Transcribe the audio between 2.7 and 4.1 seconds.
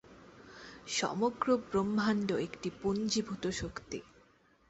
পুঞ্জীভূত শক্তি।